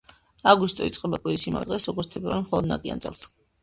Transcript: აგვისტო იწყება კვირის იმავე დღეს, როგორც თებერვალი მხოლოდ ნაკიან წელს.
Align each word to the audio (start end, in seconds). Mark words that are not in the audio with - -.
აგვისტო 0.53 0.87
იწყება 0.87 1.21
კვირის 1.27 1.45
იმავე 1.53 1.71
დღეს, 1.71 1.89
როგორც 1.93 2.13
თებერვალი 2.17 2.49
მხოლოდ 2.51 2.75
ნაკიან 2.77 3.09
წელს. 3.09 3.27